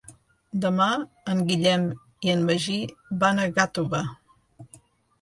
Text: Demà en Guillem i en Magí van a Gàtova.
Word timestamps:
Demà 0.63 0.87
en 1.33 1.43
Guillem 1.51 1.87
i 2.29 2.33
en 2.39 2.43
Magí 2.49 2.81
van 3.27 3.45
a 3.45 3.49
Gàtova. 3.61 4.05